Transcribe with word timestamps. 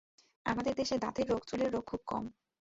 আমাদের 0.45 0.73
দেশে 0.75 0.95
দাঁতের 0.97 1.27
রোগ, 1.29 1.41
চুলের 1.47 1.71
রোগ 1.73 1.83
খুব 1.85 2.01
কম। 2.07 2.23